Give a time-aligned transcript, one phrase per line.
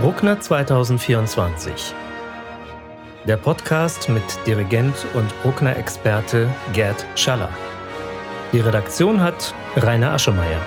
[0.00, 1.94] Bruckner 2024.
[3.26, 7.50] Der Podcast mit Dirigent und Bruckner-Experte Gerd Schaller.
[8.50, 10.62] Die Redaktion hat Rainer Aschemeyer.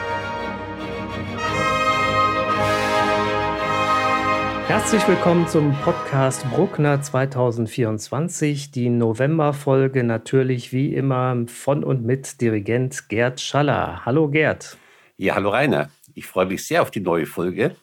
[4.68, 13.10] Herzlich willkommen zum Podcast Bruckner 2024, die Novemberfolge natürlich wie immer von und mit Dirigent
[13.10, 14.06] Gerd Schaller.
[14.06, 14.78] Hallo Gerd.
[15.18, 15.90] Ja, hallo Rainer.
[16.14, 17.76] Ich freue mich sehr auf die neue Folge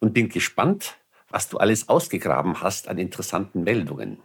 [0.00, 0.96] und bin gespannt,
[1.30, 4.18] was du alles ausgegraben hast an interessanten Meldungen.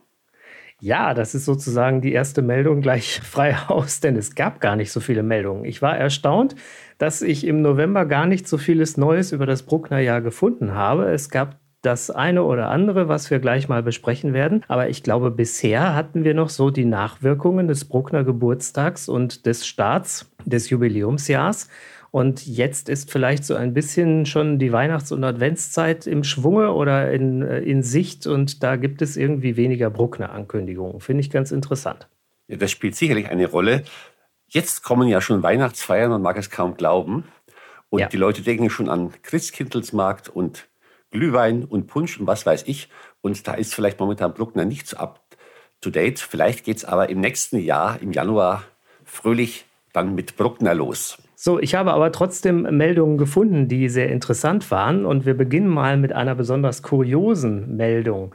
[0.79, 4.91] Ja, das ist sozusagen die erste Meldung gleich frei Haus, denn es gab gar nicht
[4.91, 5.65] so viele Meldungen.
[5.65, 6.55] Ich war erstaunt,
[6.97, 11.05] dass ich im November gar nicht so vieles Neues über das Bruckner Jahr gefunden habe.
[11.11, 14.63] Es gab das eine oder andere, was wir gleich mal besprechen werden.
[14.67, 19.67] Aber ich glaube, bisher hatten wir noch so die Nachwirkungen des Bruckner Geburtstags und des
[19.67, 21.69] Starts des Jubiläumsjahrs.
[22.13, 27.11] Und jetzt ist vielleicht so ein bisschen schon die Weihnachts- und Adventszeit im Schwunge oder
[27.11, 30.99] in, äh, in Sicht und da gibt es irgendwie weniger Bruckner-Ankündigungen.
[30.99, 32.07] Finde ich ganz interessant.
[32.47, 33.83] Ja, das spielt sicherlich eine Rolle.
[34.47, 37.23] Jetzt kommen ja schon Weihnachtsfeiern und mag es kaum glauben.
[37.89, 38.09] Und ja.
[38.09, 40.67] die Leute denken schon an Christkindlesmarkt und
[41.09, 42.89] Glühwein und Punsch und was weiß ich.
[43.21, 45.19] Und da ist vielleicht momentan Bruckner nicht so up
[45.81, 46.19] to date.
[46.19, 48.65] Vielleicht geht es aber im nächsten Jahr, im Januar,
[49.03, 51.17] fröhlich dann mit Bruckner los.
[51.45, 55.05] So, ich habe aber trotzdem Meldungen gefunden, die sehr interessant waren.
[55.05, 58.33] Und wir beginnen mal mit einer besonders kuriosen Meldung.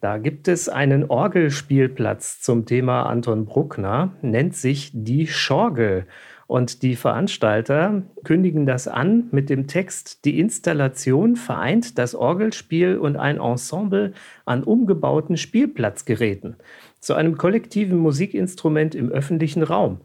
[0.00, 6.06] Da gibt es einen Orgelspielplatz zum Thema Anton Bruckner, nennt sich Die Schorgel.
[6.46, 13.16] Und die Veranstalter kündigen das an mit dem Text, die Installation vereint das Orgelspiel und
[13.16, 14.14] ein Ensemble
[14.46, 16.56] an umgebauten Spielplatzgeräten
[17.00, 20.00] zu einem kollektiven Musikinstrument im öffentlichen Raum.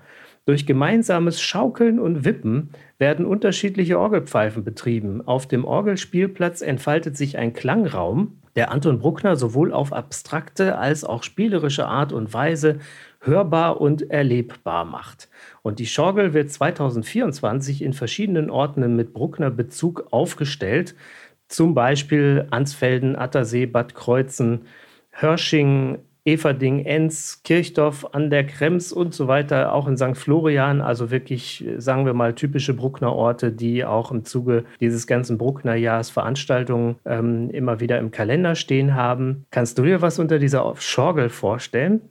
[0.46, 5.22] Durch gemeinsames Schaukeln und Wippen werden unterschiedliche Orgelpfeifen betrieben.
[5.26, 11.24] Auf dem Orgelspielplatz entfaltet sich ein Klangraum, der Anton Bruckner sowohl auf abstrakte als auch
[11.24, 12.80] spielerische Art und Weise
[13.22, 15.30] hörbar und erlebbar macht.
[15.62, 20.96] Und die Schorgel wird 2024 in verschiedenen Orten mit Bruckner Bezug aufgestellt,
[21.48, 24.62] zum Beispiel Ansfelden, Attersee, Bad Kreuzen,
[25.12, 30.16] Hörsching, Everding, Enz, Kirchdorf an der Krems und so weiter, auch in St.
[30.16, 35.40] Florian, also wirklich, sagen wir mal, typische Bruckner Orte, die auch im Zuge dieses ganzen
[35.40, 39.46] Bruckner Jahres Veranstaltungen ähm, immer wieder im Kalender stehen haben.
[39.50, 42.02] Kannst du dir was unter dieser Schorgel vorstellen?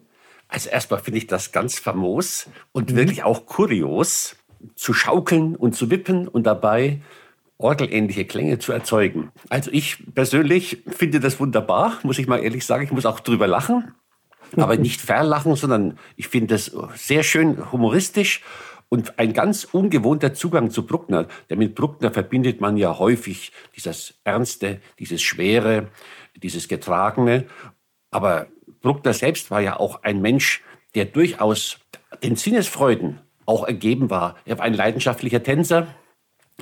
[0.49, 2.97] Also erstmal finde ich das ganz famos und mhm.
[2.97, 4.37] wirklich auch kurios,
[4.75, 7.01] zu schaukeln und zu wippen und dabei
[7.61, 9.31] orgelähnliche Klänge zu erzeugen.
[9.49, 12.85] Also ich persönlich finde das wunderbar, muss ich mal ehrlich sagen.
[12.85, 13.93] Ich muss auch drüber lachen,
[14.57, 18.43] aber nicht verlachen, sondern ich finde das sehr schön humoristisch
[18.89, 21.27] und ein ganz ungewohnter Zugang zu Bruckner.
[21.49, 25.89] Denn mit Bruckner verbindet man ja häufig dieses Ernste, dieses Schwere,
[26.43, 27.47] dieses Getragene.
[28.11, 28.49] Aber
[28.83, 30.63] Bruckner selbst war ja auch ein Mensch,
[30.95, 31.79] der durchaus
[32.23, 34.37] den Sinnesfreuden auch ergeben war.
[34.45, 35.87] Er war ein leidenschaftlicher Tänzer,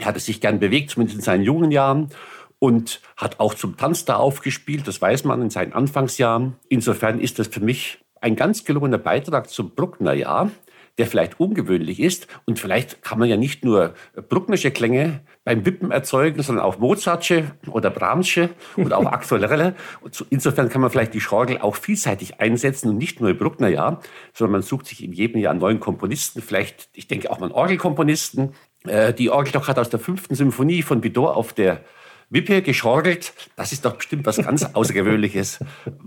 [0.01, 2.11] er hatte sich gern bewegt, zumindest in seinen jungen Jahren
[2.59, 6.57] und hat auch zum Tanz da aufgespielt, das weiß man in seinen Anfangsjahren.
[6.69, 10.51] Insofern ist das für mich ein ganz gelungener Beitrag zum Bruckner Jahr,
[10.99, 12.27] der vielleicht ungewöhnlich ist.
[12.45, 13.95] Und vielleicht kann man ja nicht nur
[14.29, 19.75] Brucknersche Klänge beim Wippen erzeugen, sondern auch Mozartsche oder Brahmsche oder auch aktuellere.
[20.31, 24.01] Insofern kann man vielleicht die Schorgel auch vielseitig einsetzen und nicht nur im Bruckner Jahr,
[24.35, 27.47] sondern man sucht sich in jedem Jahr einen neuen Komponisten, vielleicht, ich denke auch mal
[27.47, 28.55] einen Orgelkomponisten,
[28.85, 31.85] äh, die Orgel doch hat aus der fünften Symphonie von Bidot auf der
[32.31, 33.33] Wippe geschorgelt.
[33.57, 35.61] Das ist doch bestimmt was ganz Außergewöhnliches,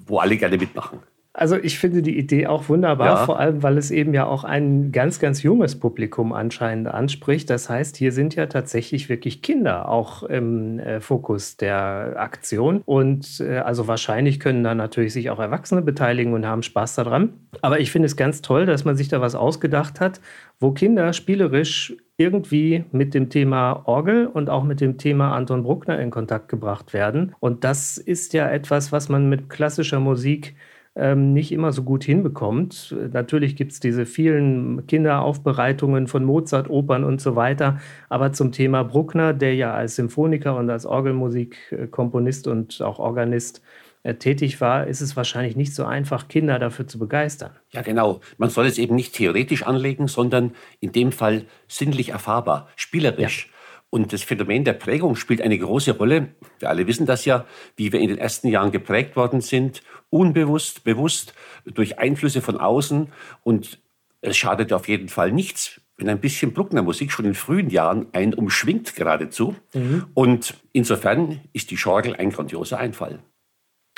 [0.05, 0.99] wo alle gerne mitmachen.
[1.33, 3.25] Also ich finde die Idee auch wunderbar, ja.
[3.25, 7.49] vor allem weil es eben ja auch ein ganz, ganz junges Publikum anscheinend anspricht.
[7.49, 12.81] Das heißt, hier sind ja tatsächlich wirklich Kinder auch im äh, Fokus der Aktion.
[12.83, 17.33] Und äh, also wahrscheinlich können da natürlich sich auch Erwachsene beteiligen und haben Spaß daran.
[17.61, 20.19] Aber ich finde es ganz toll, dass man sich da was ausgedacht hat,
[20.59, 25.97] wo Kinder spielerisch irgendwie mit dem Thema Orgel und auch mit dem Thema Anton Bruckner
[25.97, 27.33] in Kontakt gebracht werden.
[27.39, 30.55] Und das ist ja etwas, was man mit klassischer Musik
[31.01, 32.95] ähm, nicht immer so gut hinbekommt.
[33.11, 37.79] Natürlich gibt es diese vielen Kinderaufbereitungen von Mozart, Opern und so weiter.
[38.07, 43.63] Aber zum Thema Bruckner, der ja als Symphoniker und als Orgelmusikkomponist und auch Organist
[44.03, 47.51] äh, tätig war, ist es wahrscheinlich nicht so einfach, Kinder dafür zu begeistern.
[47.71, 48.21] Ja, genau.
[48.37, 50.51] Man soll es eben nicht theoretisch anlegen, sondern
[50.81, 53.47] in dem Fall sinnlich erfahrbar, spielerisch.
[53.47, 53.51] Ja.
[53.89, 56.29] Und das Phänomen der Prägung spielt eine große Rolle.
[56.59, 57.45] Wir alle wissen das ja,
[57.75, 61.33] wie wir in den ersten Jahren geprägt worden sind, unbewusst, bewusst,
[61.65, 63.07] durch Einflüsse von außen.
[63.43, 63.79] Und
[64.21, 68.35] es schadet auf jeden Fall nichts, wenn ein bisschen Bruckner-Musik schon in frühen Jahren einen
[68.35, 69.55] umschwingt geradezu.
[69.73, 70.05] Mhm.
[70.13, 73.19] Und insofern ist die Schorgel ein grandioser Einfall.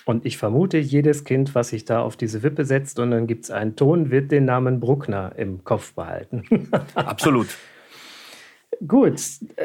[0.06, 3.46] Und ich vermute, jedes Kind, was sich da auf diese Wippe setzt und dann gibt
[3.46, 6.70] es einen Ton, wird den Namen Bruckner im Kopf behalten.
[6.96, 7.48] Absolut.
[8.88, 9.22] Gut,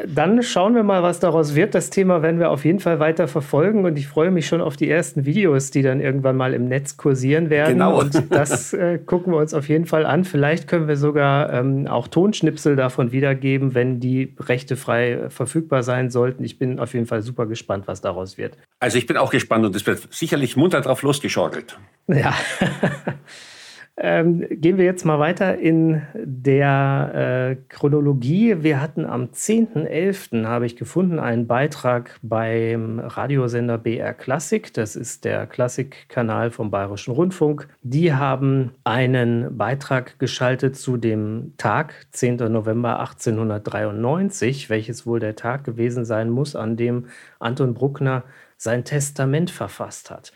[0.07, 1.75] dann schauen wir mal, was daraus wird.
[1.75, 4.77] Das Thema werden wir auf jeden Fall weiter verfolgen und ich freue mich schon auf
[4.77, 7.73] die ersten Videos, die dann irgendwann mal im Netz kursieren werden.
[7.73, 7.99] Genau.
[7.99, 10.23] Und das äh, gucken wir uns auf jeden Fall an.
[10.23, 16.09] Vielleicht können wir sogar ähm, auch Tonschnipsel davon wiedergeben, wenn die Rechte frei verfügbar sein
[16.09, 16.43] sollten.
[16.43, 18.57] Ich bin auf jeden Fall super gespannt, was daraus wird.
[18.79, 21.77] Also ich bin auch gespannt und es wird sicherlich munter drauf losgeschorgelt.
[22.07, 22.33] Ja.
[24.01, 28.63] Ähm, gehen wir jetzt mal weiter in der äh, Chronologie.
[28.63, 30.45] Wir hatten am 10.11.
[30.45, 34.73] habe ich gefunden einen Beitrag beim Radiosender BR Klassik.
[34.73, 37.67] Das ist der Klassikkanal vom Bayerischen Rundfunk.
[37.81, 42.37] Die haben einen Beitrag geschaltet zu dem Tag, 10.
[42.37, 47.07] November 1893, welches wohl der Tag gewesen sein muss, an dem
[47.39, 48.23] Anton Bruckner
[48.55, 50.31] sein Testament verfasst hat.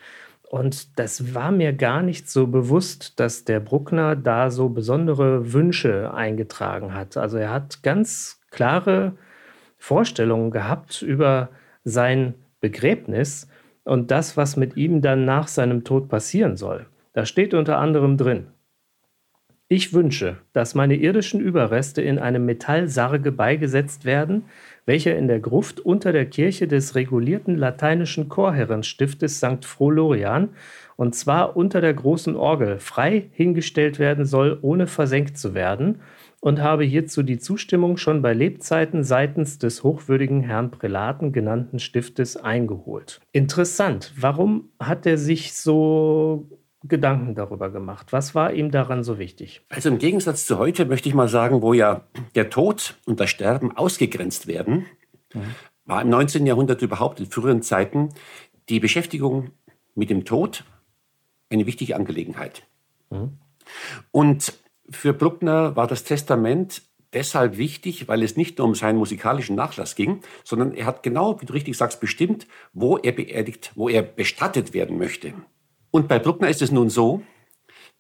[0.53, 6.13] Und das war mir gar nicht so bewusst, dass der Bruckner da so besondere Wünsche
[6.13, 7.17] eingetragen hat.
[7.17, 9.17] Also er hat ganz klare
[9.79, 11.49] Vorstellungen gehabt über
[11.83, 13.47] sein Begräbnis
[13.83, 16.85] und das, was mit ihm dann nach seinem Tod passieren soll.
[17.13, 18.45] Da steht unter anderem drin,
[19.69, 24.43] ich wünsche, dass meine irdischen Überreste in einem Metallsarge beigesetzt werden,
[24.85, 29.63] welcher in der Gruft unter der Kirche des regulierten lateinischen Chorherrenstiftes St.
[29.63, 30.49] Frohlorian,
[30.95, 35.99] und zwar unter der großen Orgel, frei hingestellt werden soll, ohne versenkt zu werden,
[36.39, 42.35] und habe hierzu die Zustimmung schon bei Lebzeiten seitens des hochwürdigen Herrn Prälaten genannten Stiftes
[42.35, 43.21] eingeholt.
[43.31, 46.49] Interessant, warum hat er sich so
[46.83, 48.11] Gedanken darüber gemacht?
[48.11, 49.61] Was war ihm daran so wichtig?
[49.69, 52.01] Also im Gegensatz zu heute möchte ich mal sagen, wo ja
[52.35, 54.85] der Tod und das Sterben ausgegrenzt werden,
[55.33, 55.55] mhm.
[55.85, 56.45] war im 19.
[56.45, 58.09] Jahrhundert überhaupt in früheren Zeiten
[58.69, 59.51] die Beschäftigung
[59.95, 60.65] mit dem Tod
[61.49, 62.63] eine wichtige Angelegenheit.
[63.09, 63.37] Mhm.
[64.11, 64.53] Und
[64.89, 66.81] für Bruckner war das Testament
[67.13, 71.39] deshalb wichtig, weil es nicht nur um seinen musikalischen Nachlass ging, sondern er hat genau,
[71.39, 75.33] wie du richtig sagst, bestimmt, wo er beerdigt, wo er bestattet werden möchte.
[75.95, 77.21] Und bei Bruckner ist es nun so,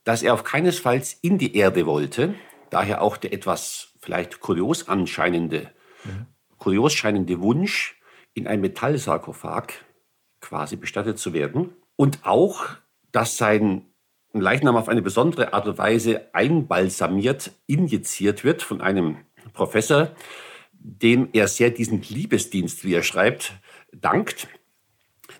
[0.03, 2.33] dass er auf keinesfalls in die Erde wollte,
[2.71, 5.69] daher auch der etwas vielleicht kurios anscheinende,
[6.03, 6.25] mhm.
[6.57, 7.95] kurios scheinende Wunsch,
[8.33, 9.73] in ein Metallsarkophag
[10.41, 11.69] quasi bestattet zu werden.
[11.95, 12.65] Und auch,
[13.11, 13.85] dass sein
[14.33, 19.17] Leichnam auf eine besondere Art und Weise einbalsamiert, injiziert wird von einem
[19.53, 20.15] Professor,
[20.73, 23.53] dem er sehr diesen Liebesdienst, wie er schreibt,
[23.91, 24.47] dankt.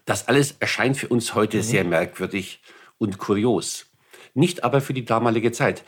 [0.06, 1.62] Das alles erscheint für uns heute mhm.
[1.62, 2.62] sehr merkwürdig
[2.98, 3.92] und kurios.
[4.34, 5.84] Nicht aber für die damalige Zeit.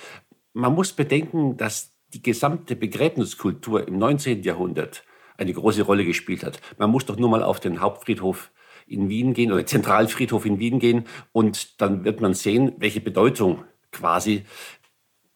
[0.53, 4.43] Man muss bedenken, dass die gesamte Begräbniskultur im 19.
[4.43, 5.03] Jahrhundert
[5.37, 6.61] eine große Rolle gespielt hat.
[6.77, 8.51] Man muss doch nur mal auf den Hauptfriedhof
[8.87, 13.63] in Wien gehen oder Zentralfriedhof in Wien gehen und dann wird man sehen, welche Bedeutung
[13.91, 14.45] quasi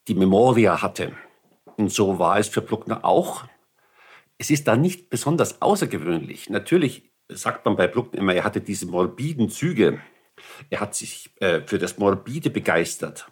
[0.08, 1.14] die Memoria hatte.
[1.78, 3.46] Und so war es für Bruckner auch.
[4.38, 6.50] Es ist da nicht besonders außergewöhnlich.
[6.50, 10.02] Natürlich sagt man bei Bruckner immer, er hatte diese morbiden Züge.
[10.70, 13.32] Er hat sich äh, für das Morbide begeistert.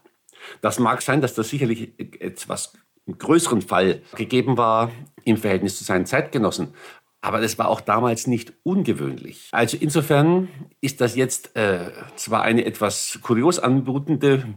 [0.62, 2.74] Das mag sein, dass das sicherlich etwas
[3.06, 4.92] im größeren Fall gegeben war
[5.24, 6.74] im Verhältnis zu seinen Zeitgenossen.
[7.22, 9.50] Aber das war auch damals nicht ungewöhnlich.
[9.52, 10.50] Also insofern
[10.81, 14.56] ist das jetzt äh, zwar eine etwas kurios anmutende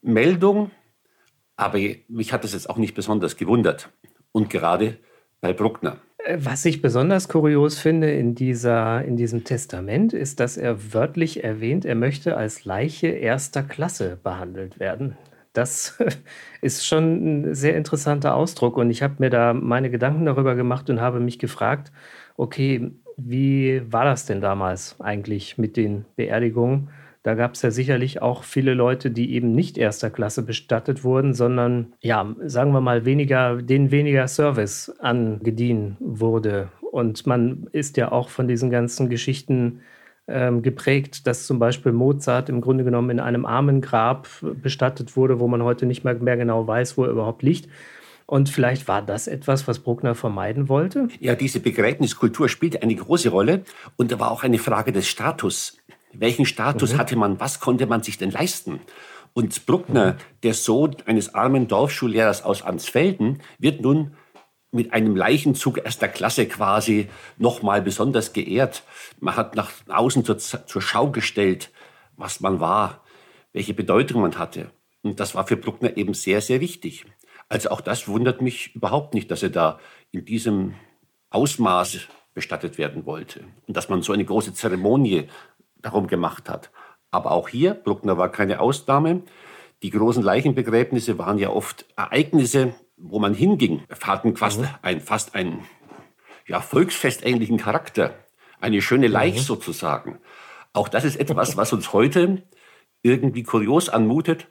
[0.00, 0.70] Meldung,
[1.56, 1.78] aber
[2.08, 3.90] mich hat das jetzt auch nicht besonders gewundert.
[4.32, 4.98] Und gerade
[5.40, 5.98] bei Bruckner.
[6.28, 11.84] Was ich besonders kurios finde in, dieser, in diesem Testament, ist, dass er wörtlich erwähnt,
[11.84, 15.16] er möchte als Leiche erster Klasse behandelt werden.
[15.52, 15.98] Das
[16.60, 20.90] ist schon ein sehr interessanter Ausdruck und ich habe mir da meine Gedanken darüber gemacht
[20.90, 21.90] und habe mich gefragt,
[22.36, 26.88] okay, wie war das denn damals eigentlich mit den Beerdigungen?
[27.22, 31.34] Da gab es ja sicherlich auch viele Leute, die eben nicht erster Klasse bestattet wurden,
[31.34, 36.70] sondern ja, sagen wir mal, weniger, denen weniger Service angedient wurde.
[36.80, 39.80] Und man ist ja auch von diesen ganzen Geschichten
[40.28, 44.28] ähm, geprägt, dass zum Beispiel Mozart im Grunde genommen in einem Armengrab
[44.62, 47.68] bestattet wurde, wo man heute nicht mehr, mehr genau weiß, wo er überhaupt liegt.
[48.26, 51.08] Und vielleicht war das etwas, was Bruckner vermeiden wollte?
[51.18, 53.64] Ja, diese Begräbniskultur spielte eine große Rolle
[53.96, 55.78] und da war auch eine Frage des Status.
[56.12, 56.98] Welchen Status mhm.
[56.98, 57.40] hatte man?
[57.40, 58.80] Was konnte man sich denn leisten?
[59.32, 60.16] Und Bruckner, mhm.
[60.42, 64.16] der Sohn eines armen Dorfschullehrers aus Ansfelden, wird nun
[64.72, 68.84] mit einem Leichenzug erster Klasse quasi nochmal besonders geehrt.
[69.18, 71.70] Man hat nach außen zur, zur Schau gestellt,
[72.16, 73.02] was man war,
[73.52, 74.70] welche Bedeutung man hatte.
[75.02, 77.04] Und das war für Bruckner eben sehr, sehr wichtig.
[77.48, 79.80] Also auch das wundert mich überhaupt nicht, dass er da
[80.12, 80.74] in diesem
[81.30, 81.98] Ausmaß
[82.32, 85.28] bestattet werden wollte und dass man so eine große Zeremonie
[85.82, 86.70] darum gemacht hat.
[87.10, 89.22] Aber auch hier, Bruckner war keine Ausnahme.
[89.82, 94.68] Die großen Leichenbegräbnisse waren ja oft Ereignisse, wo man hinging, hatten fast, mhm.
[94.82, 95.64] ein, fast einen
[96.46, 98.14] ja, volksfestähnlichen Charakter.
[98.60, 99.40] Eine schöne Leich mhm.
[99.40, 100.18] sozusagen.
[100.72, 102.42] Auch das ist etwas, was uns heute
[103.02, 104.48] irgendwie kurios anmutet,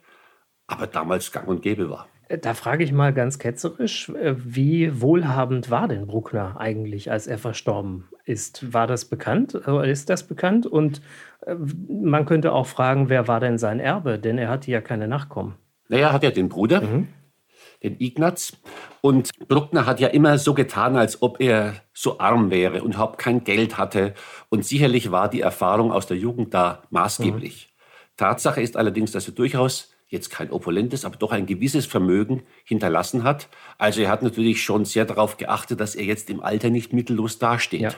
[0.66, 2.08] aber damals gang und gäbe war.
[2.42, 7.38] Da frage ich mal ganz ketzerisch, äh, wie wohlhabend war denn Bruckner eigentlich, als er
[7.38, 8.72] verstorben ist?
[8.72, 9.54] War das bekannt?
[9.54, 10.64] Oder ist das bekannt?
[10.64, 11.02] Und
[11.44, 11.56] äh,
[11.88, 14.18] man könnte auch fragen, wer war denn sein Erbe?
[14.18, 15.56] Denn er hatte ja keine Nachkommen.
[15.88, 17.08] Naja, er hat ja den Bruder, mhm.
[17.82, 18.56] den Ignaz.
[19.00, 23.18] Und Bruckner hat ja immer so getan, als ob er so arm wäre und überhaupt
[23.18, 24.14] kein Geld hatte.
[24.50, 27.70] Und sicherlich war die Erfahrung aus der Jugend da maßgeblich.
[27.72, 28.16] Mhm.
[28.16, 33.22] Tatsache ist allerdings, dass er durchaus jetzt kein opulentes, aber doch ein gewisses Vermögen hinterlassen
[33.22, 33.48] hat.
[33.78, 37.38] Also er hat natürlich schon sehr darauf geachtet, dass er jetzt im Alter nicht mittellos
[37.38, 37.80] dasteht.
[37.80, 37.94] Ja.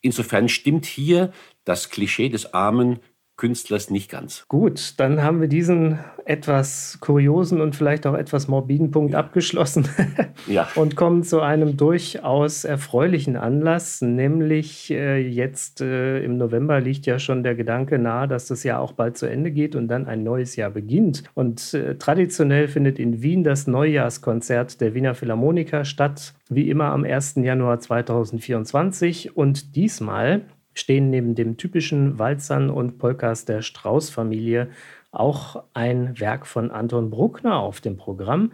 [0.00, 1.32] Insofern stimmt hier
[1.64, 2.98] das Klischee des armen
[3.42, 4.44] Künstlers nicht ganz.
[4.46, 9.88] Gut, dann haben wir diesen etwas kuriosen und vielleicht auch etwas morbiden Punkt abgeschlossen
[10.46, 10.68] ja.
[10.76, 17.18] und kommen zu einem durchaus erfreulichen Anlass, nämlich äh, jetzt äh, im November liegt ja
[17.18, 20.22] schon der Gedanke nahe, dass das Jahr auch bald zu Ende geht und dann ein
[20.22, 21.24] neues Jahr beginnt.
[21.34, 27.02] Und äh, traditionell findet in Wien das Neujahrskonzert der Wiener Philharmoniker statt, wie immer am
[27.02, 27.34] 1.
[27.38, 30.42] Januar 2024 und diesmal
[30.74, 34.70] stehen neben dem typischen Walzern und Polkas der Strauß-Familie
[35.10, 38.52] auch ein Werk von Anton Bruckner auf dem Programm.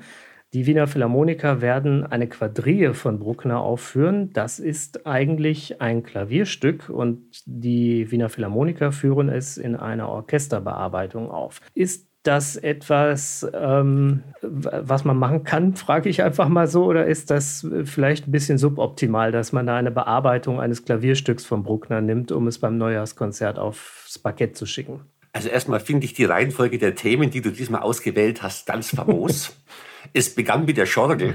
[0.55, 4.33] Die Wiener Philharmoniker werden eine Quadrille von Bruckner aufführen.
[4.33, 11.61] Das ist eigentlich ein Klavierstück und die Wiener Philharmoniker führen es in einer Orchesterbearbeitung auf.
[11.75, 17.31] Ist das etwas, ähm, was man machen kann, frage ich einfach mal so, oder ist
[17.31, 22.31] das vielleicht ein bisschen suboptimal, dass man da eine Bearbeitung eines Klavierstücks von Bruckner nimmt,
[22.31, 25.01] um es beim Neujahrskonzert aufs Parkett zu schicken?
[25.33, 29.57] Also erstmal finde ich die Reihenfolge der Themen, die du diesmal ausgewählt hast, ganz famos.
[30.13, 31.35] es begann mit der Schorgel.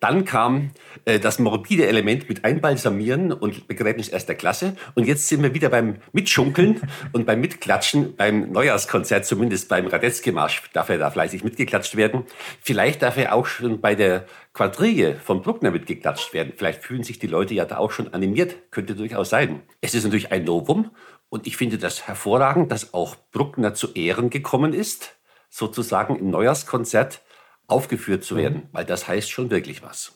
[0.00, 0.70] Dann kam
[1.04, 4.74] äh, das morbide Element mit Einbalsamieren und Begräbnis erster Klasse.
[4.94, 6.80] Und jetzt sind wir wieder beim Mitschunkeln
[7.12, 12.24] und beim Mitklatschen beim Neujahrskonzert, zumindest beim Radetzky-Marsch darf er da fleißig mitgeklatscht werden.
[12.62, 16.54] Vielleicht darf er auch schon bei der Quadrille von Bruckner mitgeklatscht werden.
[16.56, 18.56] Vielleicht fühlen sich die Leute ja da auch schon animiert.
[18.70, 19.60] Könnte durchaus sein.
[19.80, 20.90] Es ist natürlich ein Novum.
[21.28, 25.16] Und ich finde das hervorragend, dass auch Bruckner zu Ehren gekommen ist,
[25.48, 27.22] sozusagen im Neujahrskonzert
[27.70, 28.68] aufgeführt zu werden, mhm.
[28.72, 30.12] weil das heißt schon wirklich was.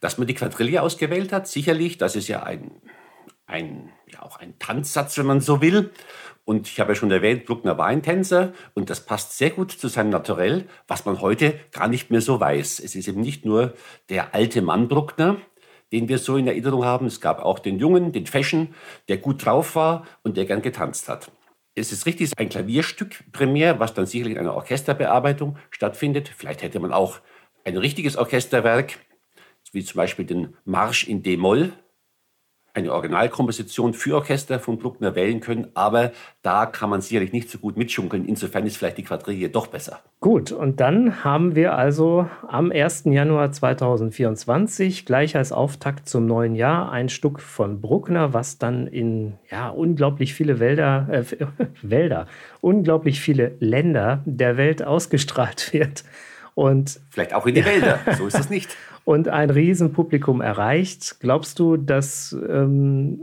[0.00, 2.70] Dass man die Quadrille ausgewählt hat, sicherlich, das ist ja ein,
[3.46, 5.90] ein, ja auch ein Tanzsatz, wenn man so will.
[6.44, 9.70] Und ich habe ja schon erwähnt, Bruckner war ein Tänzer und das passt sehr gut
[9.70, 12.80] zu seinem Naturell, was man heute gar nicht mehr so weiß.
[12.80, 13.74] Es ist eben nicht nur
[14.08, 15.36] der alte Mann Bruckner,
[15.92, 17.06] den wir so in Erinnerung haben.
[17.06, 18.74] Es gab auch den Jungen, den Fashion,
[19.08, 21.30] der gut drauf war und der gern getanzt hat
[21.80, 26.30] es ist richtig, ein Klavierstück primär, was dann sicherlich in einer Orchesterbearbeitung stattfindet.
[26.36, 27.20] Vielleicht hätte man auch
[27.64, 28.98] ein richtiges Orchesterwerk,
[29.72, 31.72] wie zum Beispiel den Marsch in D-Moll
[32.74, 36.12] eine Originalkomposition für Orchester von Bruckner wählen können, aber
[36.42, 38.24] da kann man sicherlich nicht so gut mitschunkeln.
[38.24, 40.00] Insofern ist vielleicht die Quadrille doch besser.
[40.20, 43.04] Gut, und dann haben wir also am 1.
[43.06, 49.34] Januar 2024 gleich als Auftakt zum neuen Jahr ein Stück von Bruckner, was dann in
[49.50, 51.24] ja, unglaublich viele Wälder, äh,
[51.82, 52.26] Wälder,
[52.60, 56.04] unglaublich viele Länder der Welt ausgestrahlt wird.
[56.54, 61.20] Und vielleicht auch in die Wälder, so ist es nicht und ein Riesenpublikum erreicht.
[61.20, 63.20] Glaubst du, das ähm,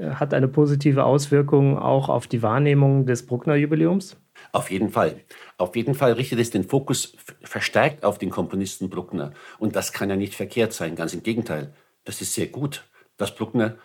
[0.00, 4.16] hat eine positive Auswirkung auch auf die Wahrnehmung des Bruckner-Jubiläums?
[4.52, 5.20] Auf jeden Fall.
[5.58, 9.32] Auf jeden Fall richtet es den Fokus verstärkt auf den Komponisten Bruckner.
[9.58, 10.96] Und das kann ja nicht verkehrt sein.
[10.96, 11.74] Ganz im Gegenteil.
[12.04, 13.76] Das ist sehr gut, dass Bruckner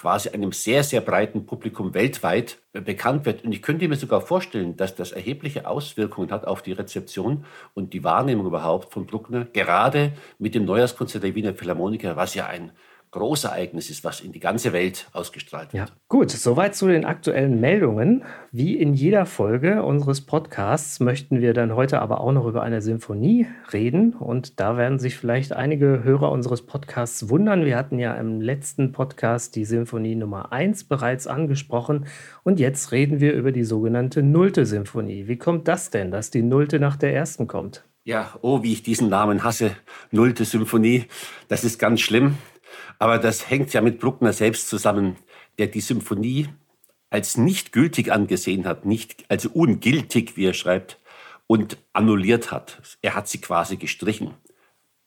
[0.00, 3.44] quasi einem sehr, sehr breiten Publikum weltweit bekannt wird.
[3.44, 7.92] Und ich könnte mir sogar vorstellen, dass das erhebliche Auswirkungen hat auf die Rezeption und
[7.92, 12.72] die Wahrnehmung überhaupt von Bruckner, gerade mit dem Neujahrskonzert der Wiener Philharmoniker, was ja ein
[13.12, 15.88] Großereignis ist, was in die ganze Welt ausgestrahlt wird.
[15.88, 15.94] Ja.
[16.08, 18.22] Gut, soweit zu den aktuellen Meldungen.
[18.52, 22.80] Wie in jeder Folge unseres Podcasts möchten wir dann heute aber auch noch über eine
[22.80, 24.12] Symphonie reden.
[24.14, 27.64] Und da werden sich vielleicht einige Hörer unseres Podcasts wundern.
[27.64, 32.06] Wir hatten ja im letzten Podcast die Symphonie Nummer 1 bereits angesprochen.
[32.44, 35.26] Und jetzt reden wir über die sogenannte Nullte Symphonie.
[35.26, 37.84] Wie kommt das denn, dass die Nullte nach der ersten kommt?
[38.04, 39.72] Ja, oh, wie ich diesen Namen hasse.
[40.10, 41.04] Nullte Symphonie.
[41.48, 42.38] Das ist ganz schlimm.
[43.00, 45.16] Aber das hängt ja mit Bruckner selbst zusammen,
[45.58, 46.48] der die Symphonie
[47.08, 51.00] als nicht gültig angesehen hat, nicht, also ungültig, wie er schreibt,
[51.48, 52.80] und annulliert hat.
[53.02, 54.34] Er hat sie quasi gestrichen.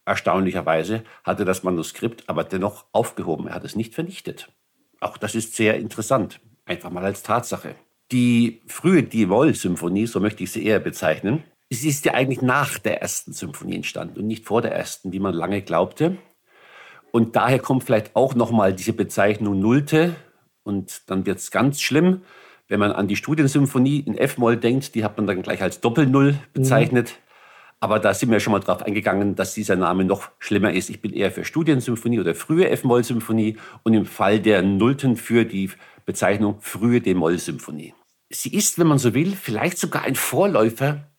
[0.05, 3.47] Erstaunlicherweise hat er das Manuskript aber dennoch aufgehoben.
[3.47, 4.51] Er hat es nicht vernichtet.
[4.99, 7.75] Auch das ist sehr interessant, einfach mal als Tatsache.
[8.11, 13.01] Die frühe D-Moll-Symphonie, so möchte ich sie eher bezeichnen, sie ist ja eigentlich nach der
[13.01, 16.17] ersten Symphonie entstanden und nicht vor der ersten, wie man lange glaubte.
[17.15, 20.15] Und daher kommt vielleicht auch nochmal diese Bezeichnung Nullte.
[20.63, 22.21] Und dann wird es ganz schlimm,
[22.67, 24.95] wenn man an die Studiensymphonie in F-Moll denkt.
[24.95, 27.09] Die hat man dann gleich als Doppel-Null bezeichnet.
[27.09, 27.23] Mhm.
[27.81, 30.89] Aber da sind wir schon mal drauf eingegangen, dass dieser Name noch schlimmer ist.
[30.89, 35.69] Ich bin eher für Studiensymphonie oder frühe F-Moll-Symphonie und im Fall der Nullten für die
[36.07, 37.93] Bezeichnung frühe D-Moll-Symphonie.
[38.31, 41.11] Sie ist, wenn man so will, vielleicht sogar ein Vorläufer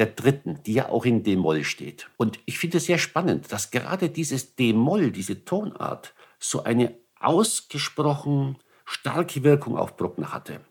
[0.00, 2.08] der dritten, die ja auch in D-Moll steht.
[2.16, 8.56] Und ich finde es sehr spannend, dass gerade dieses D-Moll, diese Tonart, so eine ausgesprochen
[8.86, 10.62] starke Wirkung auf Bruckner hatte.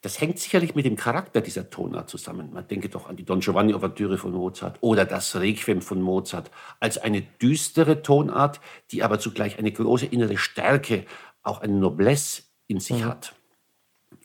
[0.00, 2.50] Das hängt sicherlich mit dem Charakter dieser Tonart zusammen.
[2.52, 6.50] Man denke doch an die Don Giovanni Ouvertüre von Mozart oder das Requiem von Mozart
[6.80, 8.60] als eine düstere Tonart,
[8.90, 11.04] die aber zugleich eine große innere Stärke,
[11.42, 13.04] auch eine Noblesse in sich mhm.
[13.04, 13.34] hat.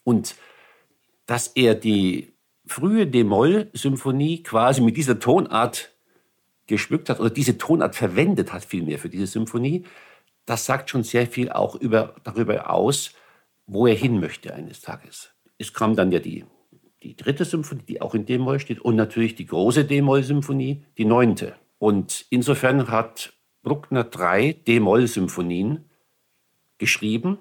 [0.06, 0.36] Und
[1.26, 2.31] dass er die
[2.72, 5.92] frühe D-Moll-Symphonie quasi mit dieser Tonart
[6.68, 9.84] geschmückt hat oder diese Tonart verwendet hat vielmehr für diese Symphonie,
[10.46, 13.14] das sagt schon sehr viel auch über, darüber aus,
[13.68, 16.44] wo er hin möchte eines Tages es kam dann ja die,
[17.04, 21.56] die dritte Symphonie, die auch in D-Moll steht, und natürlich die große D-Moll-Symphonie, die neunte.
[21.78, 25.86] Und insofern hat Bruckner drei D-Moll-Symphonien
[26.80, 27.38] geschrieben,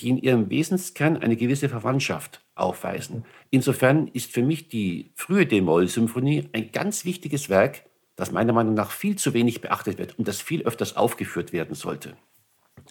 [0.00, 3.24] die in ihrem Wesenskern eine gewisse Verwandtschaft aufweisen.
[3.50, 7.84] Insofern ist für mich die frühe D-Moll-Symphonie ein ganz wichtiges Werk,
[8.16, 11.74] das meiner Meinung nach viel zu wenig beachtet wird und das viel öfters aufgeführt werden
[11.74, 12.14] sollte.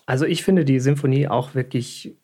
[0.05, 2.17] Also ich finde die Symphonie auch wirklich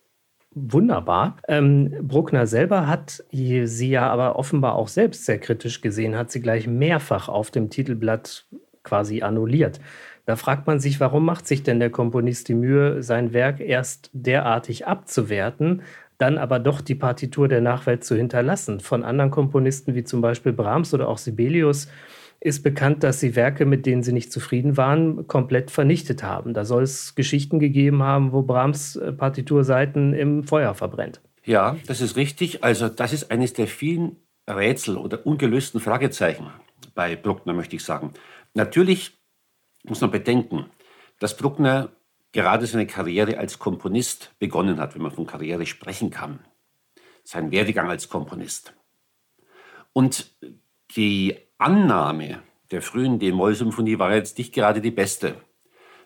[0.51, 1.37] wunderbar.
[1.47, 6.41] Ähm, Bruckner selber hat sie ja aber offenbar auch selbst sehr kritisch gesehen, hat sie
[6.41, 8.47] gleich mehrfach auf dem Titelblatt
[8.83, 9.79] quasi annulliert.
[10.25, 14.09] Da fragt man sich, warum macht sich denn der Komponist die Mühe, sein Werk erst
[14.13, 15.83] derartig abzuwerten,
[16.17, 18.79] dann aber doch die Partitur der Nachwelt zu hinterlassen.
[18.79, 21.87] Von anderen Komponisten wie zum Beispiel Brahms oder auch Sibelius
[22.39, 26.53] ist bekannt, dass sie Werke, mit denen sie nicht zufrieden waren, komplett vernichtet haben.
[26.53, 31.21] Da soll es Geschichten gegeben haben, wo Brahms äh, Partiturseiten im Feuer verbrennt.
[31.45, 32.63] Ja, das ist richtig.
[32.63, 36.47] Also das ist eines der vielen Rätsel oder ungelösten Fragezeichen
[36.93, 38.13] bei Bruckner, möchte ich sagen.
[38.53, 39.17] Natürlich
[39.83, 40.65] muss man bedenken,
[41.19, 41.89] dass Bruckner
[42.37, 46.37] gerade seine Karriere als Komponist begonnen hat, wenn man von Karriere sprechen kann.
[47.23, 48.75] Sein Werdegang als Komponist.
[49.91, 50.37] Und
[50.95, 55.41] die Annahme der frühen D-Moll-Symphonie war jetzt nicht gerade die beste.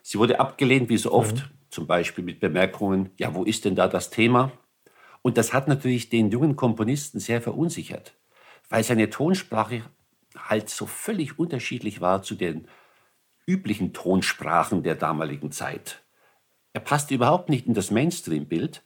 [0.00, 1.50] Sie wurde abgelehnt, wie so oft, mhm.
[1.68, 4.52] zum Beispiel mit Bemerkungen, ja, wo ist denn da das Thema?
[5.20, 8.14] Und das hat natürlich den jungen Komponisten sehr verunsichert,
[8.70, 9.82] weil seine Tonsprache
[10.34, 12.68] halt so völlig unterschiedlich war zu den
[13.46, 16.01] üblichen Tonsprachen der damaligen Zeit.
[16.72, 18.82] Er passte überhaupt nicht in das Mainstream-Bild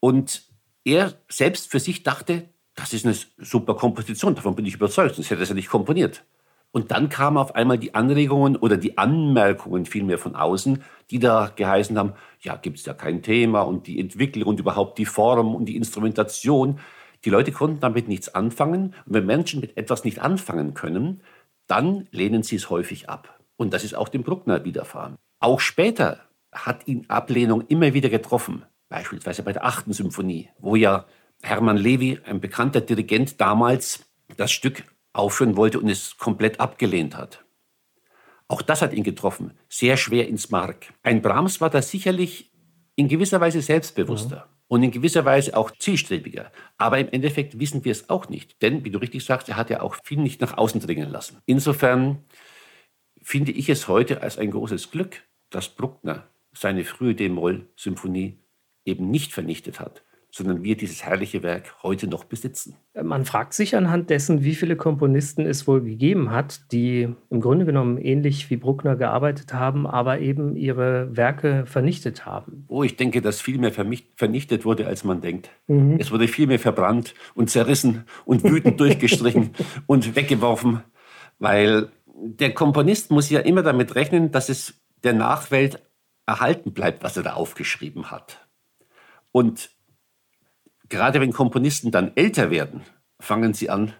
[0.00, 0.44] und
[0.84, 5.30] er selbst für sich dachte, das ist eine super Komposition, davon bin ich überzeugt, sonst
[5.30, 6.24] hätte er es ja nicht komponiert.
[6.72, 11.52] Und dann kamen auf einmal die Anregungen oder die Anmerkungen vielmehr von außen, die da
[11.54, 15.54] geheißen haben, ja, gibt es ja kein Thema und die Entwicklung und überhaupt die Form
[15.54, 16.80] und die Instrumentation.
[17.26, 18.94] Die Leute konnten damit nichts anfangen.
[19.04, 21.20] Und wenn Menschen mit etwas nicht anfangen können,
[21.66, 23.38] dann lehnen sie es häufig ab.
[23.56, 25.16] Und das ist auch dem Bruckner widerfahren.
[25.40, 26.20] Auch später
[26.52, 28.64] hat ihn Ablehnung immer wieder getroffen.
[28.88, 31.06] Beispielsweise bei der achten Symphonie, wo ja
[31.42, 34.04] Hermann Levi, ein bekannter Dirigent damals,
[34.36, 37.44] das Stück aufführen wollte und es komplett abgelehnt hat.
[38.48, 40.92] Auch das hat ihn getroffen, sehr schwer ins Mark.
[41.02, 42.52] Ein Brahms war da sicherlich
[42.96, 44.48] in gewisser Weise selbstbewusster ja.
[44.68, 46.52] und in gewisser Weise auch zielstrebiger.
[46.76, 48.60] Aber im Endeffekt wissen wir es auch nicht.
[48.60, 51.38] Denn, wie du richtig sagst, er hat ja auch viel nicht nach außen dringen lassen.
[51.46, 52.24] Insofern
[53.22, 58.38] finde ich es heute als ein großes Glück, dass Bruckner seine frühe D-Moll-Symphonie
[58.84, 62.74] eben nicht vernichtet hat, sondern wir dieses herrliche Werk heute noch besitzen.
[63.00, 67.66] Man fragt sich anhand dessen, wie viele Komponisten es wohl gegeben hat, die im Grunde
[67.66, 72.64] genommen ähnlich wie Bruckner gearbeitet haben, aber eben ihre Werke vernichtet haben.
[72.68, 75.50] Oh, ich denke, dass viel mehr vernichtet wurde, als man denkt.
[75.66, 75.96] Mhm.
[75.98, 79.50] Es wurde viel mehr verbrannt und zerrissen und wütend durchgestrichen
[79.86, 80.82] und weggeworfen,
[81.38, 81.88] weil
[82.24, 85.82] der Komponist muss ja immer damit rechnen, dass es der Nachwelt
[86.26, 88.46] erhalten bleibt, was er da aufgeschrieben hat.
[89.32, 89.70] Und
[90.88, 92.82] gerade wenn Komponisten dann älter werden,
[93.18, 93.94] fangen sie an,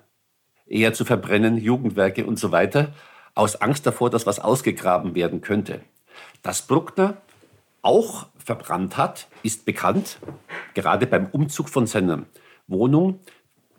[0.67, 2.95] eher zu verbrennen, Jugendwerke und so weiter,
[3.35, 5.81] aus Angst davor, dass was ausgegraben werden könnte.
[6.43, 7.17] Dass Bruckner
[7.81, 10.19] auch verbrannt hat, ist bekannt.
[10.75, 12.25] Gerade beim Umzug von seiner
[12.67, 13.21] Wohnung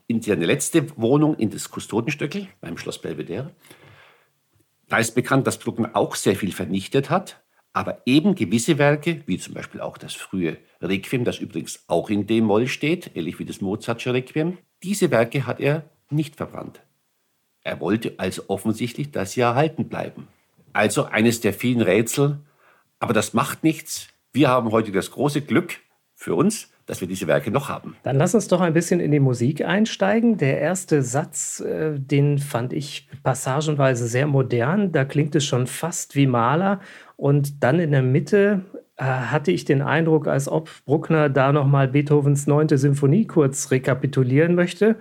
[0.07, 3.51] in seine letzte Wohnung in das Kustodenstöckel beim Schloss Belvedere.
[4.89, 7.42] Da ist bekannt, dass Bruckner auch sehr viel vernichtet hat,
[7.73, 12.27] aber eben gewisse Werke, wie zum Beispiel auch das frühe Requiem, das übrigens auch in
[12.27, 16.81] D-Moll steht, ähnlich wie das Mozartsche Requiem, diese Werke hat er nicht verbrannt.
[17.63, 20.27] Er wollte also offensichtlich, dass sie erhalten bleiben.
[20.73, 22.39] Also eines der vielen Rätsel,
[22.99, 24.09] aber das macht nichts.
[24.33, 25.79] Wir haben heute das große Glück
[26.15, 27.95] für uns, dass wir diese Werke noch haben.
[28.03, 30.37] Dann lass uns doch ein bisschen in die Musik einsteigen.
[30.37, 34.91] Der erste Satz, äh, den fand ich passagenweise sehr modern.
[34.91, 36.79] Da klingt es schon fast wie Maler.
[37.15, 38.65] Und dann in der Mitte
[38.97, 44.55] äh, hatte ich den Eindruck, als ob Bruckner da nochmal Beethovens neunte Symphonie kurz rekapitulieren
[44.55, 44.97] möchte.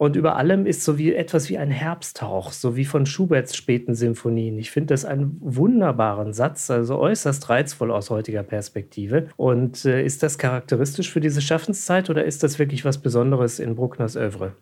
[0.00, 3.94] Und über allem ist so wie etwas wie ein Herbsthauch, so wie von Schuberts späten
[3.94, 4.58] Symphonien.
[4.58, 9.28] Ich finde das einen wunderbaren Satz, also äußerst reizvoll aus heutiger Perspektive.
[9.36, 13.74] Und äh, ist das charakteristisch für diese Schaffenszeit oder ist das wirklich was Besonderes in
[13.74, 14.52] Bruckners Övre?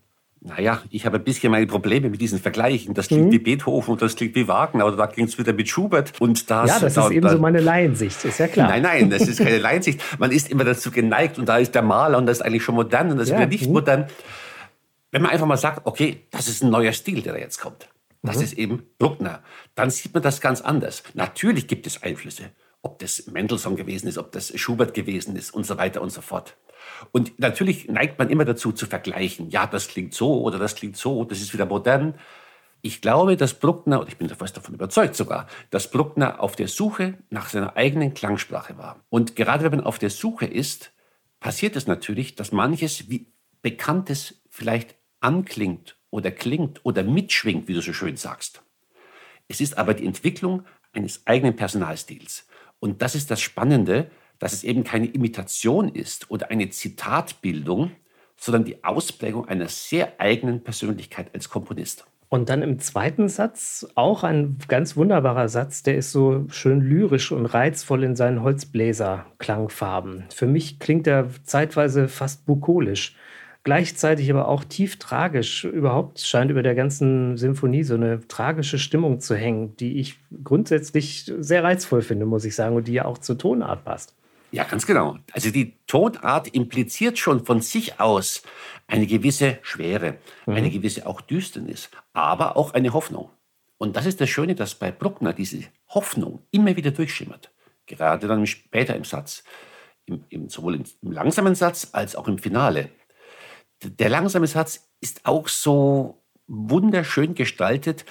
[0.40, 2.94] Naja, ich habe ein bisschen meine Probleme mit diesen Vergleichen.
[2.94, 3.30] Das klingt mhm.
[3.30, 6.14] wie Beethoven und das klingt wie Wagner oder da klingt es wieder mit Schubert.
[6.18, 8.70] Und das, ja, das da, ist eben da, so meine Laiensicht, ist ja klar.
[8.70, 10.00] Nein, nein, das ist keine Laiensicht.
[10.18, 12.74] Man ist immer dazu geneigt und da ist der Maler und das ist eigentlich schon
[12.74, 13.38] modern und das ist ja.
[13.38, 13.72] wieder nicht mhm.
[13.72, 14.06] modern
[15.10, 17.88] wenn man einfach mal sagt, okay, das ist ein neuer Stil, der da jetzt kommt.
[18.22, 18.42] Das mhm.
[18.42, 19.42] ist eben Bruckner.
[19.74, 21.02] Dann sieht man das ganz anders.
[21.14, 22.50] Natürlich gibt es Einflüsse.
[22.82, 26.20] Ob das Mendelssohn gewesen ist, ob das Schubert gewesen ist und so weiter und so
[26.20, 26.56] fort.
[27.12, 29.50] Und natürlich neigt man immer dazu zu vergleichen.
[29.50, 32.14] Ja, das klingt so oder das klingt so, das ist wieder modern.
[32.80, 36.68] Ich glaube, dass Bruckner, und ich bin fast davon überzeugt sogar, dass Bruckner auf der
[36.68, 39.04] Suche nach seiner eigenen Klangsprache war.
[39.08, 40.92] Und gerade wenn man auf der Suche ist,
[41.40, 47.82] passiert es natürlich, dass manches wie Bekanntes vielleicht anklingt oder klingt oder mitschwingt, wie du
[47.82, 48.62] so schön sagst.
[49.48, 52.46] Es ist aber die Entwicklung eines eigenen Personalstils.
[52.80, 57.90] Und das ist das Spannende, dass es eben keine Imitation ist oder eine Zitatbildung,
[58.36, 62.06] sondern die Ausprägung einer sehr eigenen Persönlichkeit als Komponist.
[62.30, 67.32] Und dann im zweiten Satz auch ein ganz wunderbarer Satz, der ist so schön lyrisch
[67.32, 70.24] und reizvoll in seinen Holzbläser-Klangfarben.
[70.34, 73.16] Für mich klingt er zeitweise fast bukolisch
[73.64, 75.64] gleichzeitig aber auch tief tragisch.
[75.64, 81.30] Überhaupt scheint über der ganzen Symphonie so eine tragische Stimmung zu hängen, die ich grundsätzlich
[81.38, 84.14] sehr reizvoll finde, muss ich sagen, und die ja auch zur Tonart passt.
[84.50, 85.18] Ja, ganz genau.
[85.32, 88.42] Also die Tonart impliziert schon von sich aus
[88.86, 90.16] eine gewisse Schwere,
[90.46, 90.54] mhm.
[90.54, 93.28] eine gewisse auch Düsternis, aber auch eine Hoffnung.
[93.76, 97.50] Und das ist das Schöne, dass bei Bruckner diese Hoffnung immer wieder durchschimmert.
[97.86, 99.44] Gerade dann später im Satz,
[100.06, 102.90] im, im, sowohl im langsamen Satz als auch im Finale
[103.82, 108.04] der langsame Satz ist auch so wunderschön gestaltet.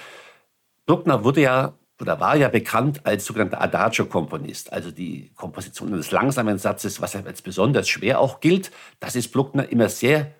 [0.86, 6.58] Bruckner wurde ja oder war ja bekannt als sogenannter Adagio-Komponist, also die Komposition des langsamen
[6.58, 8.70] Satzes, was als besonders schwer auch gilt.
[9.00, 10.32] Das ist Bruckner immer sehr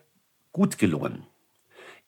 [0.53, 1.25] gut gelungen.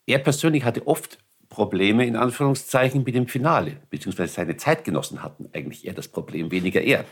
[0.05, 1.17] Er persönlich hatte oft
[1.49, 6.81] Probleme in Anführungszeichen mit dem Finale, beziehungsweise seine Zeitgenossen hatten eigentlich eher das Problem, weniger
[6.81, 7.03] er.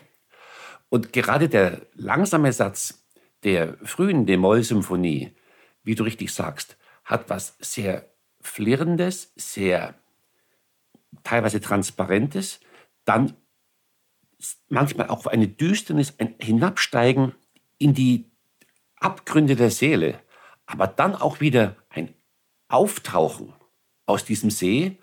[0.88, 3.06] Und gerade der langsame Satz
[3.44, 5.34] der frühen D-Moll-Symphonie
[5.84, 8.10] wie du richtig sagst, hat was sehr
[8.42, 9.96] Flirrendes, sehr
[11.24, 12.60] teilweise Transparentes,
[13.06, 13.36] dann
[14.68, 17.36] manchmal auch eine Düsternis, ein Hinabsteigen
[17.78, 18.32] in die
[19.00, 20.20] Abgründe der Seele,
[20.66, 22.14] aber dann auch wieder ein
[22.68, 23.54] Auftauchen
[24.06, 25.00] aus diesem See,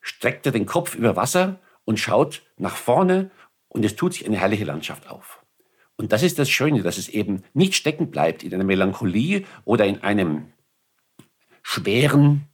[0.00, 3.30] streckt er den Kopf über Wasser und schaut nach vorne
[3.68, 5.41] und es tut sich eine herrliche Landschaft auf.
[5.96, 9.86] Und das ist das Schöne, dass es eben nicht stecken bleibt in einer Melancholie oder
[9.86, 10.52] in einem
[11.62, 12.48] schweren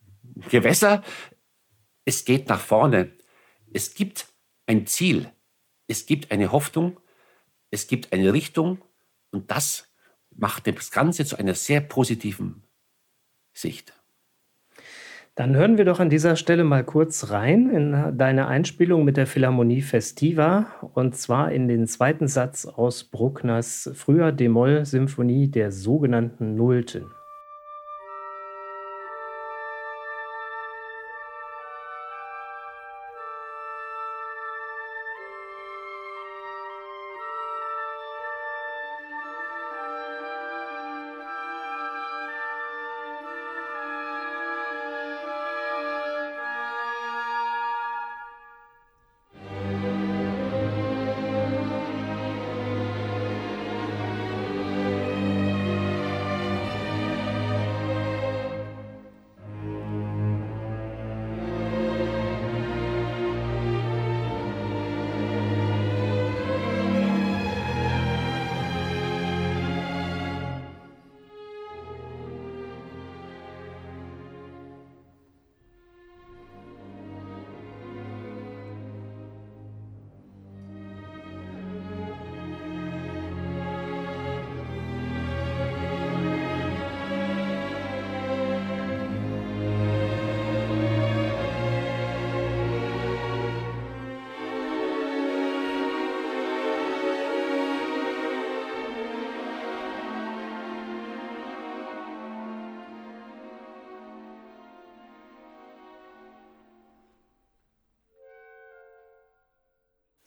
[0.50, 1.02] Gewässer.
[2.04, 3.12] Es geht nach vorne.
[3.72, 4.26] Es gibt
[4.66, 5.32] ein Ziel.
[5.86, 7.00] Es gibt eine Hoffnung.
[7.70, 8.82] Es gibt eine Richtung.
[9.30, 9.88] Und das
[10.30, 12.62] macht das Ganze zu einer sehr positiven
[13.52, 13.97] Sicht.
[15.38, 19.28] Dann hören wir doch an dieser Stelle mal kurz rein in deine Einspielung mit der
[19.28, 27.04] Philharmonie Festiva und zwar in den zweiten Satz aus Bruckners früher D-Moll-Symphonie der sogenannten Nullten.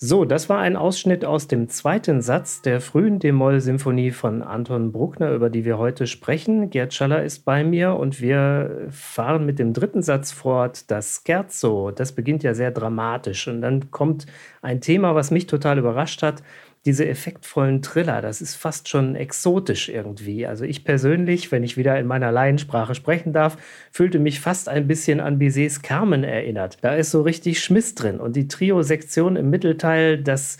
[0.03, 5.31] So, das war ein Ausschnitt aus dem zweiten Satz der frühen D-Moll-Symphonie von Anton Bruckner,
[5.31, 6.71] über die wir heute sprechen.
[6.71, 10.89] Gerd Schaller ist bei mir und wir fahren mit dem dritten Satz fort.
[10.89, 14.25] Das Scherzo, das beginnt ja sehr dramatisch und dann kommt
[14.63, 16.41] ein Thema, was mich total überrascht hat
[16.85, 20.47] diese effektvollen Triller, das ist fast schon exotisch irgendwie.
[20.47, 23.57] Also ich persönlich, wenn ich wieder in meiner Laiensprache sprechen darf,
[23.91, 26.79] fühlte mich fast ein bisschen an Bizets Carmen erinnert.
[26.81, 30.57] Da ist so richtig Schmiss drin und die Trio-Sektion im Mittelteil, das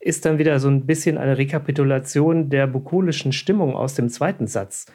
[0.00, 4.86] ist dann wieder so ein bisschen eine Rekapitulation der bukolischen Stimmung aus dem zweiten Satz.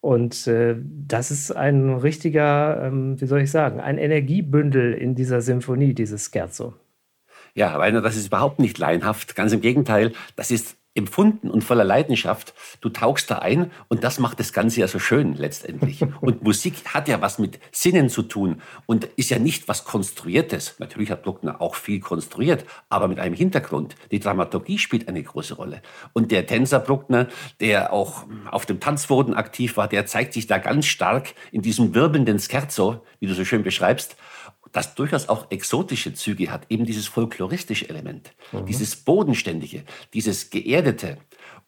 [0.00, 5.40] Und äh, das ist ein richtiger, ähm, wie soll ich sagen, ein Energiebündel in dieser
[5.40, 6.74] Symphonie, dieses Scherzo.
[7.54, 9.36] Ja, Rainer, das ist überhaupt nicht laienhaft.
[9.36, 12.54] Ganz im Gegenteil, das ist empfunden und voller Leidenschaft.
[12.80, 16.02] Du tauchst da ein und das macht das Ganze ja so schön letztendlich.
[16.20, 20.76] Und Musik hat ja was mit Sinnen zu tun und ist ja nicht was Konstruiertes.
[20.78, 23.96] Natürlich hat Bruckner auch viel konstruiert, aber mit einem Hintergrund.
[24.10, 25.82] Die Dramaturgie spielt eine große Rolle.
[26.12, 27.28] Und der Tänzer Bruckner,
[27.60, 31.94] der auch auf dem Tanzboden aktiv war, der zeigt sich da ganz stark in diesem
[31.94, 34.16] wirbelnden Scherzo, wie du so schön beschreibst
[34.74, 38.66] das durchaus auch exotische Züge hat, eben dieses folkloristische Element, mhm.
[38.66, 41.16] dieses bodenständige, dieses geerdete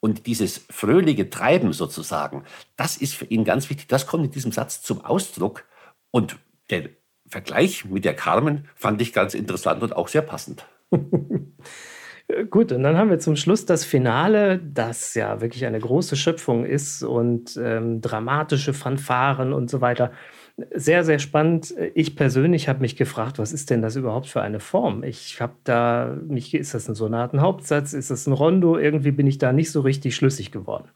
[0.01, 2.43] und dieses fröhliche Treiben sozusagen,
[2.75, 3.87] das ist für ihn ganz wichtig.
[3.87, 5.63] Das kommt in diesem Satz zum Ausdruck
[6.11, 6.37] und
[6.69, 6.89] der
[7.29, 10.65] Vergleich mit der Carmen fand ich ganz interessant und auch sehr passend.
[12.49, 16.65] Gut, und dann haben wir zum Schluss das Finale, das ja wirklich eine große Schöpfung
[16.65, 20.11] ist und ähm, dramatische Fanfaren und so weiter
[20.73, 21.73] sehr, sehr spannend.
[21.93, 25.03] Ich persönlich habe mich gefragt, was ist denn das überhaupt für eine Form?
[25.03, 28.77] Ich habe da, mich, ist das ein Sonatenhauptsatz, ist das ein Rondo?
[28.77, 30.89] Irgendwie bin ich da nicht so richtig schlüssig geworden.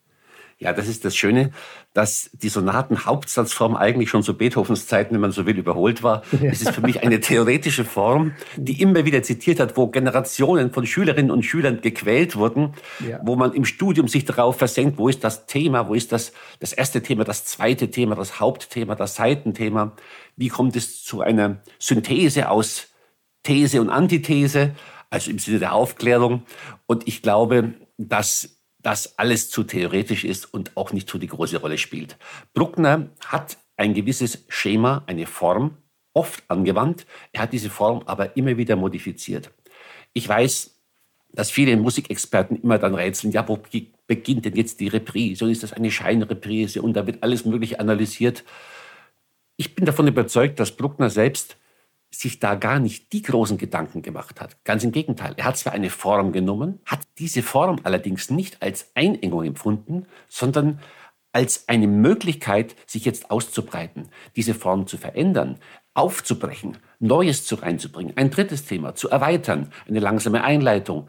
[0.62, 1.50] Ja, das ist das Schöne,
[1.96, 6.22] dass die Sonaten-Hauptsatzform eigentlich schon zu Beethovens Zeiten, wenn man so will, überholt war.
[6.40, 6.52] Ja.
[6.52, 10.86] Es ist für mich eine theoretische Form, die immer wieder zitiert hat, wo Generationen von
[10.86, 13.20] Schülerinnen und Schülern gequält wurden, ja.
[13.24, 16.74] wo man im Studium sich darauf versenkt, wo ist das Thema, wo ist das, das
[16.74, 19.94] erste Thema, das zweite Thema, das Hauptthema, das Seitenthema,
[20.36, 22.90] wie kommt es zu einer Synthese aus
[23.42, 24.76] These und Antithese,
[25.10, 26.44] also im Sinne der Aufklärung.
[26.86, 31.58] Und ich glaube, dass das alles zu theoretisch ist und auch nicht so die große
[31.58, 32.18] Rolle spielt.
[32.54, 35.78] Bruckner hat ein gewisses Schema, eine Form
[36.14, 37.06] oft angewandt.
[37.32, 39.52] Er hat diese Form aber immer wieder modifiziert.
[40.14, 40.76] Ich weiß,
[41.34, 43.60] dass viele Musikexperten immer dann rätseln, ja, wo
[44.08, 45.46] beginnt denn jetzt die Reprise?
[45.46, 46.82] Und ist das eine Scheinreprise?
[46.82, 48.44] Und da wird alles Mögliche analysiert.
[49.56, 51.58] Ich bin davon überzeugt, dass Bruckner selbst
[52.14, 54.64] sich da gar nicht die großen Gedanken gemacht hat.
[54.66, 55.34] Ganz im Gegenteil.
[55.38, 60.80] Er hat zwar eine Form genommen, hat diese Form allerdings nicht als Einengung empfunden, sondern
[61.32, 65.58] als eine Möglichkeit, sich jetzt auszubreiten, diese Form zu verändern,
[65.94, 71.08] aufzubrechen, Neues zu reinzubringen, ein drittes Thema zu erweitern, eine langsame Einleitung,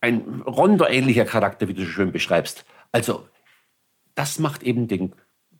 [0.00, 2.64] ein Rondo-ähnlicher Charakter, wie du so schön beschreibst.
[2.92, 3.28] Also,
[4.14, 5.12] das macht eben den,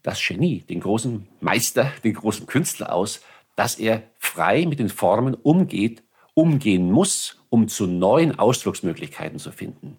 [0.03, 3.21] das Genie, den großen Meister, den großen Künstler aus,
[3.59, 9.97] dass er frei mit den Formen umgeht, umgehen muss, um zu neuen Ausdrucksmöglichkeiten zu finden.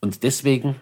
[0.00, 0.76] Und deswegen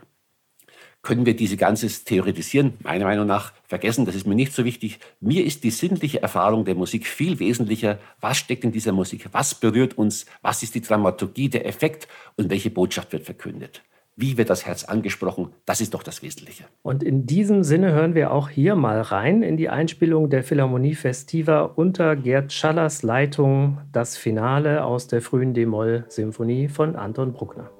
[1.02, 4.04] können wir diese ganze Theoretisieren, meiner Meinung nach, vergessen.
[4.04, 5.00] Das ist mir nicht so wichtig.
[5.18, 7.98] Mir ist die sinnliche Erfahrung der Musik viel wesentlicher.
[8.20, 9.26] Was steckt in dieser Musik?
[9.32, 10.26] Was berührt uns?
[10.40, 12.06] Was ist die Dramaturgie, der Effekt?
[12.36, 13.82] Und welche Botschaft wird verkündet?
[14.16, 15.53] Wie wird das Herz angesprochen?
[15.64, 16.64] Das ist doch das Wesentliche.
[16.83, 20.94] Und in diesem Sinne hören wir auch hier mal rein in die Einspielung der Philharmonie
[20.94, 27.70] Festiva unter Gerd Schallers Leitung, das Finale aus der frühen D-Moll-Symphonie von Anton Bruckner.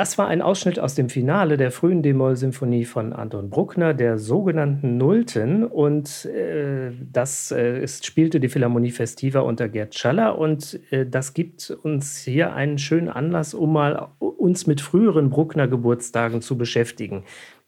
[0.00, 4.96] Das war ein Ausschnitt aus dem Finale der frühen D-Moll-Symphonie von Anton Bruckner, der sogenannten
[4.96, 5.62] Nullten.
[5.62, 10.38] Und äh, das äh, ist, spielte die Philharmonie Festiva unter Gerd Schaller.
[10.38, 16.40] Und äh, das gibt uns hier einen schönen Anlass, um mal uns mit früheren Bruckner-Geburtstagen
[16.40, 17.24] zu beschäftigen.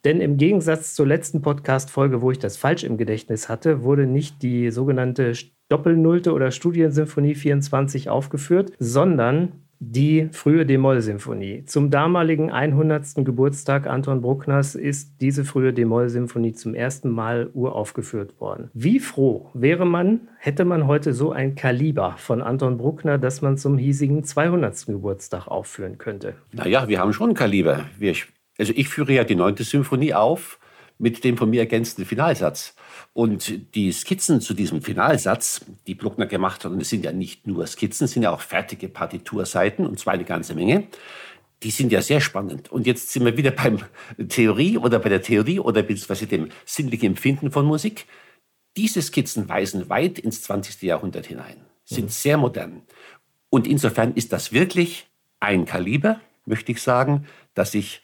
[0.07, 4.43] Denn im Gegensatz zur letzten Podcast-Folge, wo ich das falsch im Gedächtnis hatte, wurde nicht
[4.43, 5.35] die sogenannte
[5.69, 9.53] Doppelnullte oder Studiensymphonie 24 aufgeführt, sondern
[9.85, 11.65] die frühe D-Moll-Symphonie.
[11.65, 13.25] Zum damaligen 100.
[13.25, 18.71] Geburtstag Anton Bruckners ist diese frühe D-Moll-Symphonie zum ersten Mal uraufgeführt worden.
[18.75, 23.59] Wie froh wäre man, hätte man heute so ein Kaliber von Anton Bruckner, dass man
[23.59, 24.87] zum hiesigen 200.
[24.87, 26.35] Geburtstag aufführen könnte?
[26.53, 27.87] Naja, wir haben schon ein Kaliber.
[27.99, 28.15] Wir,
[28.59, 29.57] also ich führe ja die 9.
[29.57, 30.61] Symphonie auf
[30.99, 32.77] mit dem von mir ergänzten Finalsatz.
[33.15, 37.47] Und die Skizzen zu diesem Finalsatz, die Bruckner gemacht hat, und es sind ja nicht
[37.47, 40.87] nur Skizzen, es sind ja auch fertige Partiturseiten, und zwar eine ganze Menge,
[41.63, 42.73] die sind ja sehr spannend.
[42.73, 43.79] Und jetzt sind wir wieder beim
[44.29, 48.07] Theorie oder bei der Theorie oder beziehungsweise dem sinnlichen Empfinden von Musik.
[48.77, 50.83] Diese Skizzen weisen weit ins 20.
[50.83, 52.11] Jahrhundert hinein, sind mhm.
[52.11, 52.83] sehr modern.
[53.51, 55.07] Und insofern ist das wirklich
[55.39, 58.03] ein Kaliber, möchte ich sagen, dass ich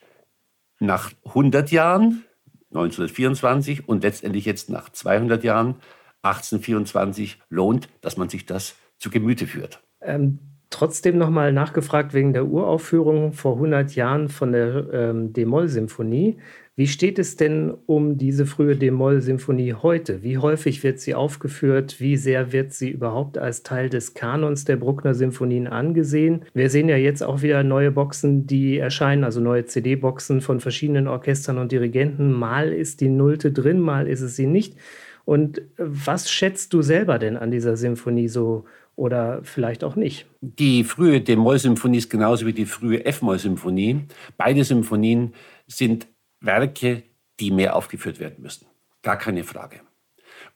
[0.78, 2.24] nach 100 Jahren
[2.70, 5.76] 1924 und letztendlich jetzt nach 200 Jahren
[6.22, 9.80] 1824 lohnt, dass man sich das zu Gemüte führt.
[10.00, 10.38] Ähm,
[10.70, 16.38] trotzdem nochmal nachgefragt wegen der Uraufführung vor 100 Jahren von der ähm, D-Moll-Symphonie.
[16.76, 20.22] Wie steht es denn um diese frühe D-Moll-Symphonie heute?
[20.22, 21.98] Wie häufig wird sie aufgeführt?
[21.98, 26.44] Wie sehr wird sie überhaupt als Teil des Kanons der Bruckner-Symphonien angesehen?
[26.54, 31.08] Wir sehen ja jetzt auch wieder neue Boxen, die erscheinen, also neue CD-Boxen von verschiedenen
[31.08, 32.30] Orchestern und Dirigenten.
[32.30, 34.76] Mal ist die Nullte drin, mal ist es sie nicht.
[35.24, 38.66] Und was schätzt du selber denn an dieser Symphonie so
[38.98, 40.26] oder vielleicht auch nicht?
[40.40, 44.06] Die frühe D-Moll-Symphonie ist genauso wie die frühe F-Moll-Symphonie.
[44.36, 45.34] Beide Symphonien
[45.68, 46.08] sind
[46.40, 47.04] Werke,
[47.38, 48.66] die mehr aufgeführt werden müssen.
[49.02, 49.80] Gar keine Frage.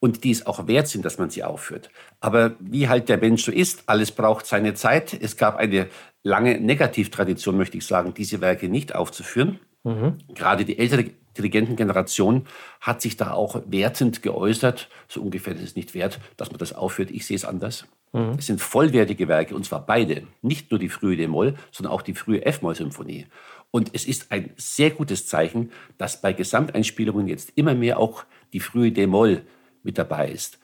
[0.00, 1.90] Und die es auch wert sind, dass man sie aufführt.
[2.18, 5.14] Aber wie halt der Mensch so ist, alles braucht seine Zeit.
[5.14, 5.86] Es gab eine
[6.24, 9.60] lange Negativtradition, möchte ich sagen, diese Werke nicht aufzuführen.
[9.84, 10.18] Mhm.
[10.34, 12.46] Gerade die ältere Dirigentengeneration
[12.80, 14.88] hat sich da auch wertend geäußert.
[15.06, 17.12] So ungefähr, ist nicht wert, dass man das aufführt.
[17.12, 17.86] Ich sehe es anders.
[18.12, 18.36] Mhm.
[18.38, 20.26] Es sind vollwertige Werke, und zwar beide.
[20.42, 23.26] Nicht nur die frühe D-Moll, sondern auch die frühe F-Moll-Symphonie.
[23.70, 28.60] Und es ist ein sehr gutes Zeichen, dass bei Gesamteinspielungen jetzt immer mehr auch die
[28.60, 29.42] frühe D-Moll
[29.82, 30.58] mit dabei ist.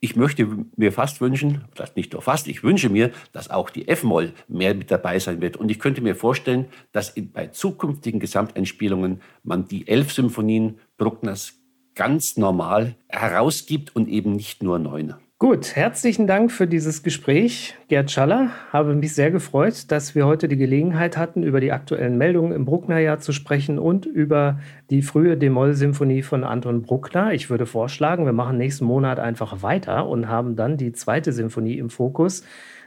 [0.00, 3.88] Ich möchte mir fast wünschen, das nicht nur fast, ich wünsche mir, dass auch die
[3.88, 5.56] F-Moll mehr mit dabei sein wird.
[5.56, 11.54] Und ich könnte mir vorstellen, dass in, bei zukünftigen Gesamteinspielungen man die elf Symphonien Bruckners
[11.94, 15.14] ganz normal herausgibt und eben nicht nur neun.
[15.38, 18.52] Gut, herzlichen Dank für dieses Gespräch, Gerd Schaller.
[18.72, 22.64] Habe mich sehr gefreut, dass wir heute die Gelegenheit hatten, über die aktuellen Meldungen im
[22.64, 27.34] Brucknerjahr zu sprechen und über die frühe D-Moll-Symphonie von Anton Bruckner.
[27.34, 31.76] Ich würde vorschlagen, wir machen nächsten Monat einfach weiter und haben dann die zweite Symphonie
[31.76, 32.42] im Fokus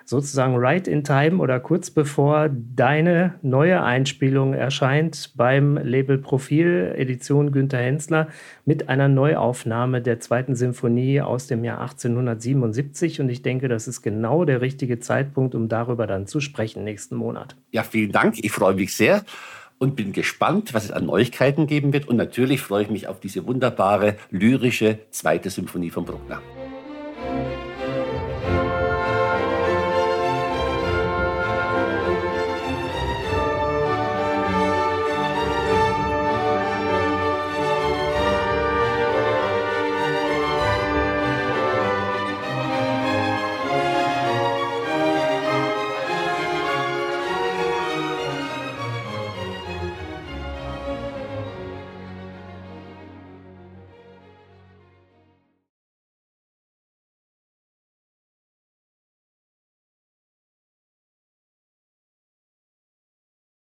[0.10, 7.52] sozusagen right in time oder kurz bevor deine neue Einspielung erscheint beim Label Profil Edition
[7.52, 8.28] Günter Hensler
[8.66, 13.22] mit einer Neuaufnahme der zweiten Symphonie aus dem Jahr 1877.
[13.22, 17.16] Und ich denke, das ist genau der richtige Zeitpunkt, um darüber dann zu sprechen nächsten
[17.16, 17.56] Monat.
[17.72, 18.34] Ja, vielen Dank.
[18.40, 19.24] Ich freue mich sehr
[19.78, 22.08] und bin gespannt, was es an Neuigkeiten geben wird.
[22.08, 26.42] Und natürlich freue ich mich auf diese wunderbare lyrische zweite Symphonie von Bruckner.